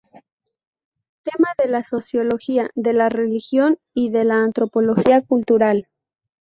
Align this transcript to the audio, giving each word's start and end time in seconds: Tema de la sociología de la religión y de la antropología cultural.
Tema 1.21 1.53
de 1.59 1.69
la 1.69 1.83
sociología 1.83 2.71
de 2.73 2.93
la 2.93 3.09
religión 3.09 3.77
y 3.93 4.09
de 4.09 4.23
la 4.23 4.41
antropología 4.43 5.21
cultural. 5.21 5.85